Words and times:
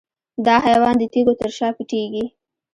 دا 0.45 0.55
حیوان 0.65 0.95
د 0.99 1.03
تیږو 1.13 1.33
تر 1.41 1.49
شا 1.57 1.67
پټیږي. 1.77 2.25